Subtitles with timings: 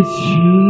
[0.00, 0.69] it's you.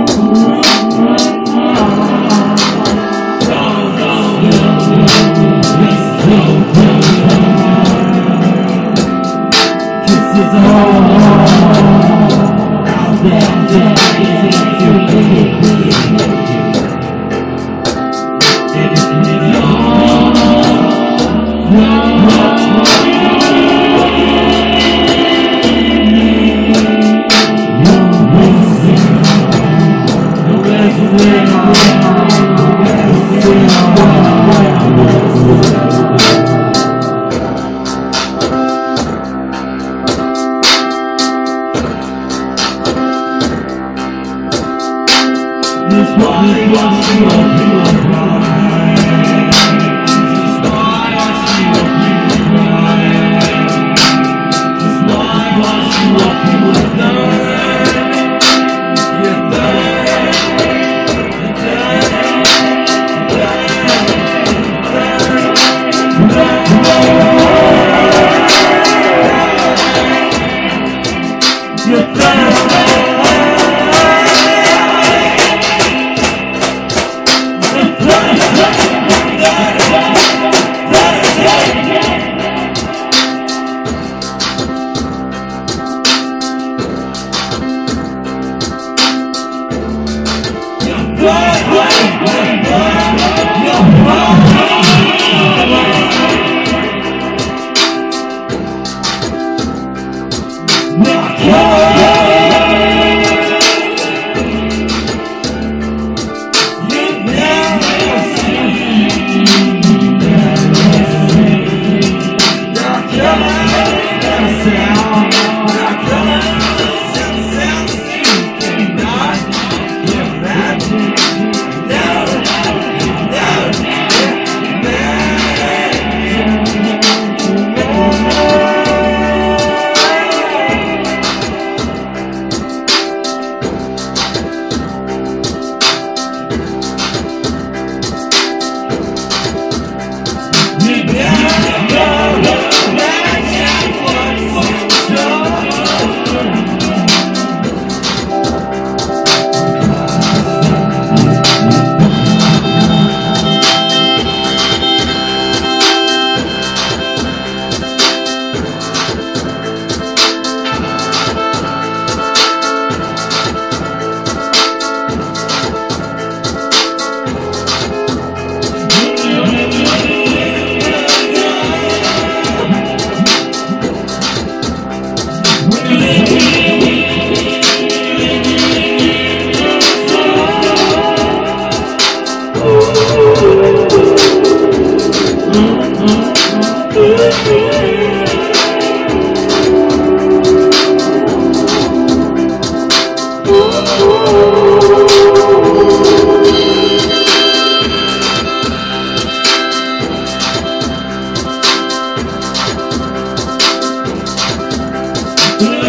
[46.19, 47.90] What do you want.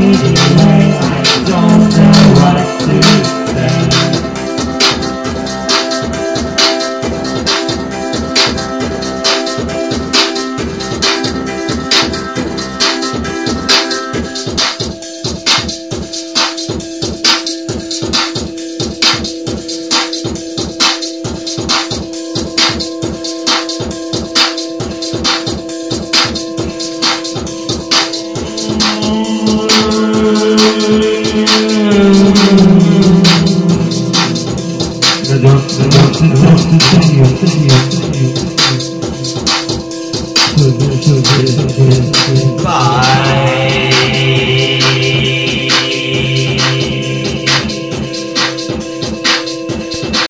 [0.00, 1.19] fall with